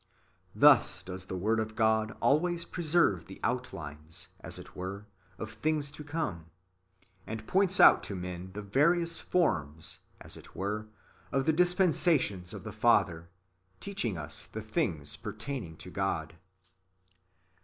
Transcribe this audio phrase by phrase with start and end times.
[0.55, 5.05] Thus does the Word of God always preserve the outlines, as it were,
[5.37, 6.47] of things to come,
[7.27, 9.85] and points out to men the various forms
[10.17, 10.87] (species) J as it were,
[11.31, 13.29] of the dispensations of the Father,
[13.79, 16.33] teaching us the things pertaining to God.